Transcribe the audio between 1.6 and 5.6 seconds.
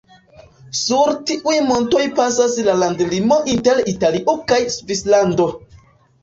montoj pasas la landlimo inter Italio kaj Svislando.